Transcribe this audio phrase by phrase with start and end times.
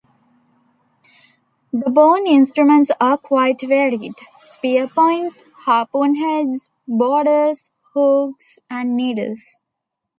[1.71, 9.59] The bone instruments are quite varied: spear-points; harpoon-heads, borers, hooks and needles.